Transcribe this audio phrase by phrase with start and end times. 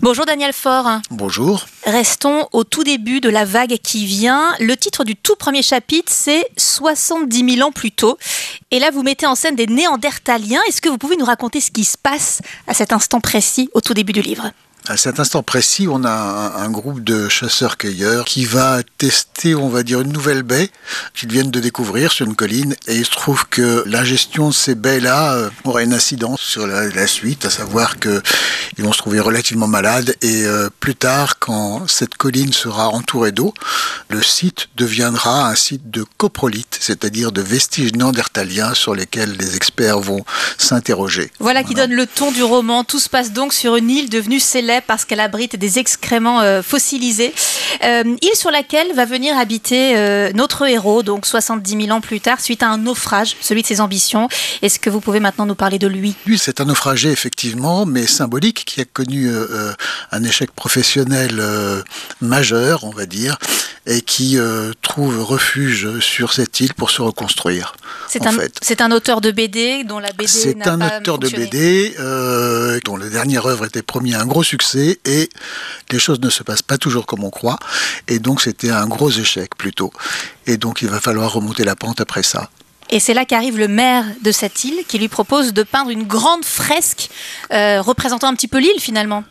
[0.00, 1.00] Bonjour Daniel Faure.
[1.10, 1.66] Bonjour.
[1.84, 4.54] Restons au tout début de la vague qui vient.
[4.60, 8.16] Le titre du tout premier chapitre, c'est 70 000 ans plus tôt.
[8.70, 10.60] Et là, vous mettez en scène des Néandertaliens.
[10.68, 13.80] Est-ce que vous pouvez nous raconter ce qui se passe à cet instant précis au
[13.80, 14.52] tout début du livre?
[14.88, 19.82] À cet instant précis, on a un, groupe de chasseurs-cueilleurs qui va tester, on va
[19.82, 20.70] dire, une nouvelle baie
[21.14, 22.74] qu'ils viennent de découvrir sur une colline.
[22.86, 26.66] Et il se trouve que la gestion de ces baies-là euh, aura une incidence sur
[26.66, 28.22] la, suite, à savoir qu'ils
[28.78, 30.14] vont se trouver relativement malades.
[30.22, 33.52] Et euh, plus tard, quand cette colline sera entourée d'eau,
[34.08, 40.00] le site deviendra un site de coprolite, c'est-à-dire de vestiges néandertaliens sur lesquels les experts
[40.00, 40.24] vont
[40.56, 41.30] s'interroger.
[41.40, 42.84] Voilà, qui donne le ton du roman.
[42.84, 46.62] Tout se passe donc sur une île devenue célèbre parce qu'elle abrite des excréments euh,
[46.62, 47.34] fossilisés.
[47.84, 52.20] Euh, île sur laquelle va venir habiter euh, notre héros, donc 70 000 ans plus
[52.20, 54.28] tard, suite à un naufrage, celui de ses ambitions.
[54.62, 56.14] Est-ce que vous pouvez maintenant nous parler de lui?
[56.26, 59.30] Lui, c'est un naufragé, effectivement, mais symbolique, qui a connu
[60.10, 61.42] un échec professionnel
[62.20, 63.38] majeur, on va dire,
[63.88, 64.38] et qui
[64.82, 67.74] trouve refuge sur cette île pour se reconstruire.
[68.08, 71.94] C'est un, auteur de BD dont la BD C'est un auteur de BD
[72.84, 75.30] dont la dernière œuvre était promis un gros succès et
[75.90, 77.58] les choses ne se passent pas toujours comme on croit.
[78.06, 79.90] Et donc c'était un gros échec plutôt.
[80.46, 82.50] Et donc il va falloir remonter la pente après ça.
[82.90, 86.04] Et c'est là qu'arrive le maire de cette île qui lui propose de peindre une
[86.04, 87.10] grande fresque
[87.52, 89.24] euh, représentant un petit peu l'île finalement.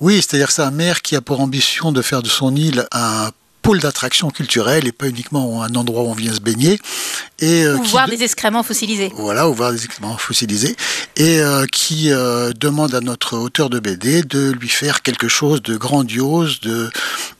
[0.00, 3.30] Oui, c'est-à-dire c'est un maire qui a pour ambition de faire de son île un
[3.64, 6.78] pôle d'attraction culturelle et pas uniquement un endroit où on vient se baigner.
[7.40, 9.10] Et, euh, ou voir des excréments fossilisés.
[9.16, 10.76] Voilà, ou voir des excréments fossilisés.
[11.16, 15.62] Et euh, qui euh, demande à notre auteur de BD de lui faire quelque chose
[15.62, 16.90] de grandiose, de,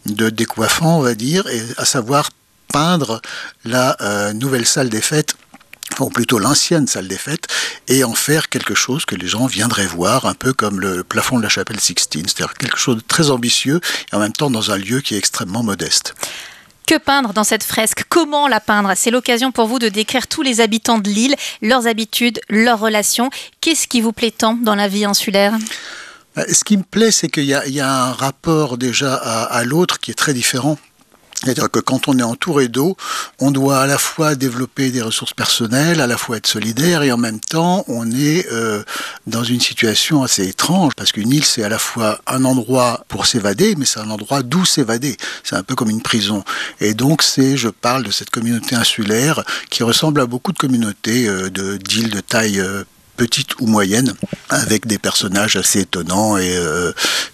[0.06, 2.30] de décoiffant, on va dire, et à savoir
[2.72, 3.20] peindre
[3.64, 3.96] la
[4.32, 5.36] nouvelle salle des fêtes
[6.00, 7.46] ou plutôt l'ancienne salle des fêtes,
[7.88, 11.38] et en faire quelque chose que les gens viendraient voir, un peu comme le plafond
[11.38, 13.80] de la chapelle Sixtine, c'est-à-dire quelque chose de très ambitieux,
[14.12, 16.14] et en même temps dans un lieu qui est extrêmement modeste.
[16.86, 18.04] Que peindre dans cette fresque?
[18.10, 18.92] Comment la peindre?
[18.94, 23.30] C'est l'occasion pour vous de décrire tous les habitants de l'île, leurs habitudes, leurs relations.
[23.62, 25.54] Qu'est-ce qui vous plaît tant dans la vie insulaire?
[26.36, 30.10] Bah, Ce qui me plaît, c'est qu'il y, a un rapport déjà à l'autre qui
[30.10, 30.78] est très différent.
[31.42, 32.96] C'est-à-dire que quand on est entouré d'eau,
[33.38, 37.12] on doit à la fois développer des ressources personnelles, à la fois être solidaire, et
[37.12, 38.82] en même temps, on est euh,
[39.26, 43.26] dans une situation assez étrange, parce qu'une île, c'est à la fois un endroit pour
[43.26, 45.16] s'évader, mais c'est un endroit d'où s'évader.
[45.42, 46.44] C'est un peu comme une prison.
[46.80, 51.28] Et donc, c'est, je parle de cette communauté insulaire qui ressemble à beaucoup de communautés
[51.28, 52.84] euh, de, d'îles de taille euh,
[53.16, 54.14] petite ou moyenne,
[54.48, 56.36] avec des personnages assez étonnants.
[56.36, 56.92] Et euh,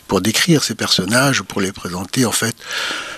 [0.08, 2.54] pour décrire ces personnages, pour les présenter, en fait,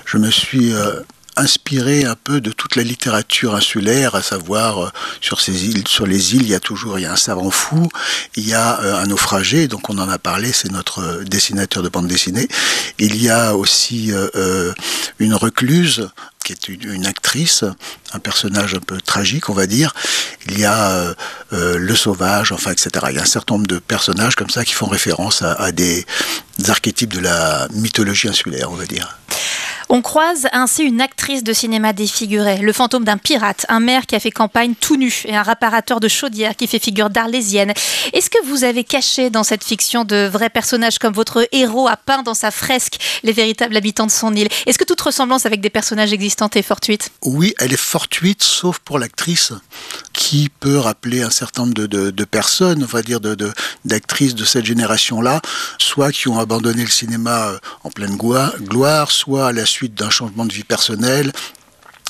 [0.05, 1.01] je me suis euh,
[1.37, 4.91] inspiré un peu de toute la littérature insulaire, à savoir euh,
[5.21, 7.51] sur ces îles, sur les îles, il y a toujours il y a un savant
[7.51, 7.89] fou,
[8.37, 12.07] il y a un naufragé, donc on en a parlé, c'est notre dessinateur de bande
[12.07, 12.49] dessinée.
[12.99, 14.13] Il y a aussi
[15.19, 16.09] une recluse
[16.43, 17.65] qui est une, actrice,
[18.13, 19.95] un personnage un peu tragique, on va dire.
[20.47, 21.15] Il y a euh,
[21.53, 22.91] euh, le sauvage, enfin, etc.
[23.11, 26.07] Il y a un certain nombre de personnages comme ça qui font référence à des
[26.69, 29.19] archétypes de la mythologie insulaire, on va dire.
[29.95, 34.15] On croise ainsi une actrice de cinéma défigurée, le fantôme d'un pirate, un maire qui
[34.15, 37.75] a fait campagne tout nu et un réparateur de chaudière qui fait figure d'arlésienne.
[38.15, 41.99] Est-ce que vous avez caché dans cette fiction de vrais personnages comme votre héros a
[41.99, 44.49] peint dans sa fresque les véritables habitants de son île?
[44.65, 47.11] Est-ce que toute ressemblance avec des personnages existants est fortuite?
[47.27, 49.53] Oui, elle est fortuite, sauf pour l'actrice
[50.33, 53.21] qui peut rappeler un certain nombre de, personnes, on va dire
[53.85, 55.43] d'actrices de, cette génération-là,
[55.77, 60.09] soit qui ont abandonné le cinéma euh, en pleine gloire, soit à la suite d'un
[60.09, 61.35] changement de vie personnelle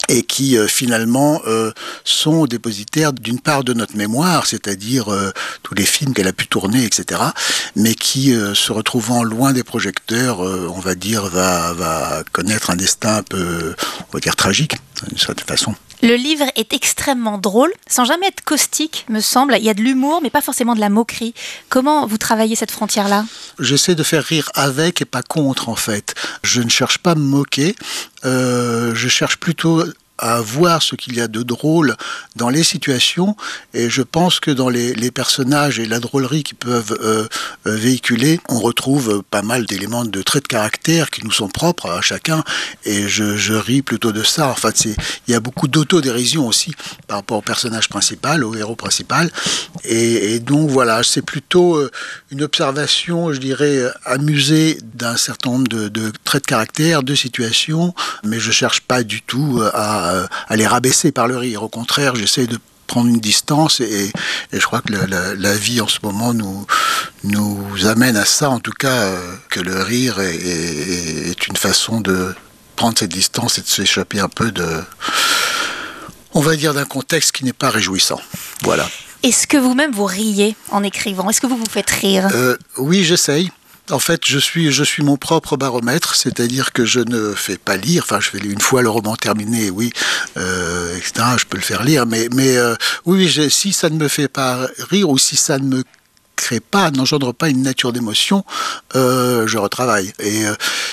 [0.09, 1.73] et qui euh, finalement euh,
[2.05, 5.07] sont dépositaires d'une part de notre mémoire, c'est-à-dire
[5.65, 7.21] tous les films qu'elle a pu tourner, etc.,
[7.75, 13.17] mais qui, se retrouvant loin des projecteurs, on va dire, va, va connaître un destin
[13.17, 14.77] un peu, on va dire, tragique,
[15.09, 15.75] d'une certaine façon.
[16.03, 19.55] Le livre est extrêmement drôle, sans jamais être caustique, me semble.
[19.57, 21.33] Il y a de l'humour, mais pas forcément de la moquerie.
[21.69, 23.25] Comment vous travaillez cette frontière-là?
[23.61, 26.17] J'essaie de faire rire avec et pas contre, en fait.
[26.43, 27.77] Je ne cherche pas à me moquer.
[28.25, 29.85] Euh, je cherche plutôt
[30.23, 31.97] à voir ce qu'il y a de drôle
[32.37, 33.37] dans les situations.
[33.75, 37.27] Et je pense que dans les, personnages et la drôlerie qu'ils peuvent euh,
[37.67, 41.91] euh, véhiculer, on retrouve pas mal d'éléments de traits de caractère qui nous sont propres
[41.91, 42.45] à chacun.
[42.85, 44.49] Et je, ris plutôt de ça.
[44.49, 44.95] En fait, il
[45.29, 46.73] y a beaucoup d'autodérision aussi
[47.09, 49.31] par rapport au personnage principal, au héros principal.
[49.85, 51.91] Et, donc voilà, c'est plutôt euh,
[52.31, 57.93] une observation, je dirais, amusée d'un certain nombre de, de traits de caractère, de situations,
[58.23, 60.12] mais je cherche pas du tout à
[60.49, 61.63] à, les rabaisser par le rire.
[61.63, 64.13] Au contraire, j'essaie de prendre une distance et,
[64.53, 66.67] je crois que la, vie en ce moment nous,
[67.25, 69.11] nous amène à ça, en tout cas,
[69.49, 72.35] que le rire est, est une façon de
[72.77, 74.67] prendre cette distance et de s'échapper un peu de,
[76.35, 78.21] on va dire, d'un contexte qui n'est pas réjouissant.
[78.63, 78.89] Voilà.
[79.23, 81.31] Est-ce que vous-même vous riez en écrivant?
[81.31, 82.29] Est-ce que vous vous faites rire?
[82.35, 83.51] Euh, Oui, j'essaye.
[83.91, 87.77] En fait, je suis, je suis mon propre baromètre, c'est-à-dire que je ne fais pas
[87.77, 88.05] lire.
[88.05, 89.93] Enfin, je fais une fois le roman terminé, oui,
[90.37, 91.27] euh, etc.
[91.39, 92.75] Je peux le faire lire, mais, mais euh,
[93.05, 95.85] oui, si ça ne me fait pas rire ou si ça ne me
[96.37, 98.45] crée pas, n'engendre pas une nature d'émotion,
[98.95, 100.13] je retravaille.
[100.19, 100.45] Et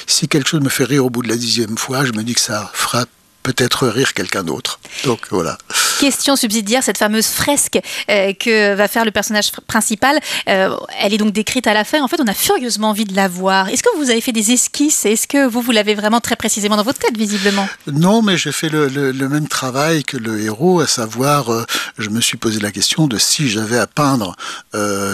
[0.06, 2.34] si quelque chose me fait rire au bout de la dixième fois, je me dis
[2.34, 3.06] que ça fera
[3.44, 4.80] peut-être rire quelqu'un d'autre.
[5.06, 5.58] Donc voilà
[6.00, 7.78] question subsidiaire, cette fameuse fresque
[8.10, 10.18] euh, que va faire le personnage principal,
[10.48, 12.02] euh, elle est donc décrite à la fin.
[12.02, 13.68] En fait, on a furieusement envie de la voir.
[13.68, 15.06] Est-ce que vous avez fait des esquisses?
[15.06, 17.68] Est-ce que vous, vous l'avez vraiment très précisément dans votre tête, visiblement?
[17.92, 21.66] Non, mais j'ai fait le, même travail que le héros, à savoir, euh,
[21.98, 24.36] je me suis posé la question de si j'avais à peindre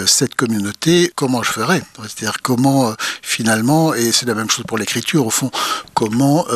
[0.06, 1.82] cette communauté, comment je ferais?
[2.02, 2.94] C'est-à-dire comment,
[3.36, 5.50] finalement, et c'est la même chose pour l'écriture, au fond,
[5.94, 6.46] comment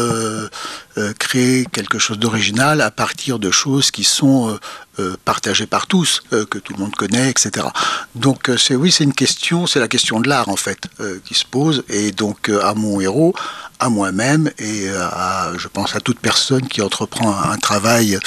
[1.18, 4.58] créer quelque chose d'original à partir de choses qui sont euh,
[4.98, 7.66] euh, partagés par tous, euh, que tout le monde connaît, etc.
[8.14, 10.88] Donc c'est oui, c'est une question, c'est la question de l'art en fait
[11.24, 13.34] qui se pose, et donc à mon héros,
[13.78, 18.18] à moi-même, et à, je pense à toute personne qui entreprend un, travail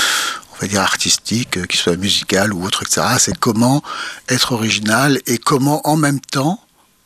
[0.53, 3.01] on va dire artistique, qu'il soit musical ou autre, etc.
[3.19, 3.83] C'est comment
[4.29, 6.59] être original et comment en même temps,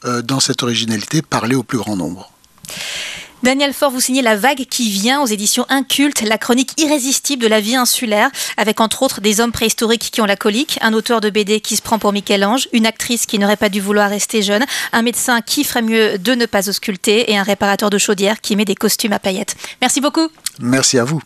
[0.03, 2.31] dans cette originalité, parler au plus grand nombre.
[3.43, 7.47] Daniel Faure, vous signez La Vague qui vient aux éditions Inculte, la chronique irrésistible de
[7.47, 11.21] la vie insulaire, avec entre autres des hommes préhistoriques qui ont la colique, un auteur
[11.21, 14.41] de BD qui se prend pour Michel-Ange, une actrice qui n'aurait pas dû vouloir rester
[14.41, 18.41] jeune, un médecin qui ferait mieux de ne pas ausculter et un réparateur de chaudière
[18.41, 19.55] qui met des costumes à paillettes.
[19.81, 20.29] Merci beaucoup.
[20.59, 21.21] Merci à vous.